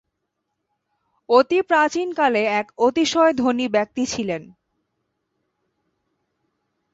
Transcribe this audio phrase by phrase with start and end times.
[1.29, 4.41] অতি প্রাচীনকালে এক অতিশয় ধনী ব্যক্তি ছিলেন।